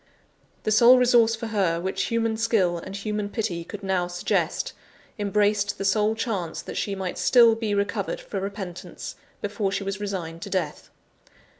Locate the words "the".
0.63-0.71, 5.77-5.85